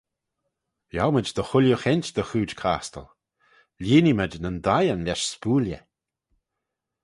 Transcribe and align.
Yiow 0.93 1.11
mayd 1.13 1.27
dy 1.35 1.43
chooilley 1.49 1.79
cheint 1.83 2.07
dy 2.15 2.23
chooid 2.29 2.51
chostal, 2.61 3.07
lhieenee 3.81 4.17
mayd 4.17 4.33
nyn 4.41 4.63
dhieyn 4.65 5.05
lesh 5.07 5.25
spooilley. 5.33 5.79